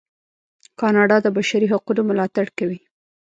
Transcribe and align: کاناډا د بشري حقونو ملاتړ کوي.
کاناډا 0.79 1.17
د 1.21 1.27
بشري 1.37 1.67
حقونو 1.73 2.01
ملاتړ 2.09 2.45
کوي. 2.57 2.79